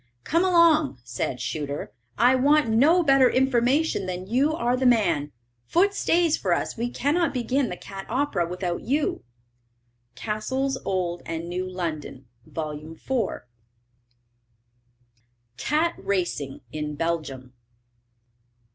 [0.23, 5.31] 'Come along,' said Shuter; 'I want no better information that you are the man.
[5.67, 9.23] Foote stays for us; we cannot begin the cat opera without you.'"
[10.15, 12.79] CASSELL'S Old and New London, vol.
[12.93, 12.99] iv.
[15.57, 17.53] CAT RACING IN BELGIUM.